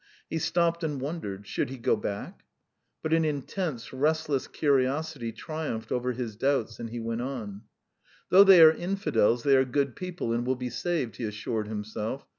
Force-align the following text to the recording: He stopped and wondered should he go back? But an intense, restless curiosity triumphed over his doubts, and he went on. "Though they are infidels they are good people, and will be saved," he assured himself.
He 0.31 0.39
stopped 0.39 0.83
and 0.83 0.99
wondered 0.99 1.45
should 1.45 1.69
he 1.69 1.77
go 1.77 1.95
back? 1.95 2.41
But 3.03 3.13
an 3.13 3.23
intense, 3.23 3.93
restless 3.93 4.47
curiosity 4.47 5.31
triumphed 5.31 5.91
over 5.91 6.11
his 6.13 6.35
doubts, 6.35 6.79
and 6.79 6.89
he 6.89 6.99
went 6.99 7.21
on. 7.21 7.61
"Though 8.29 8.43
they 8.43 8.63
are 8.63 8.71
infidels 8.73 9.43
they 9.43 9.55
are 9.55 9.63
good 9.63 9.95
people, 9.95 10.33
and 10.33 10.43
will 10.43 10.55
be 10.55 10.71
saved," 10.71 11.17
he 11.17 11.25
assured 11.25 11.67
himself. 11.67 12.25